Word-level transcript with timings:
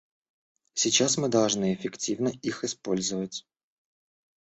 Сейчас 0.73 1.19
мы 1.19 1.27
должны 1.29 1.75
эффективно 1.75 2.29
их 2.29 2.63
использовать. 2.63 3.45